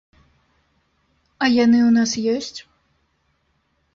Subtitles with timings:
[0.17, 2.59] А яны ў нас ёсць?